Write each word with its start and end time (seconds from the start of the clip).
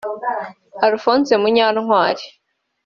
Alphonse 0.85 1.33
Munyantwali 1.41 2.25